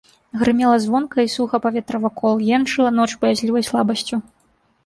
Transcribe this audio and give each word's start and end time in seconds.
Грымела 0.43 0.77
звонка 0.85 1.25
і 1.27 1.29
суха 1.33 1.59
паветра 1.65 2.01
вакол, 2.05 2.41
енчыла 2.57 2.89
ноч 3.01 3.09
баязлівай 3.25 3.63
слабасцю. 3.69 4.15